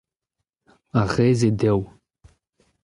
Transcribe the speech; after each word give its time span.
Ar 0.99 1.07
re-se 1.15 1.49
dev. 1.59 1.81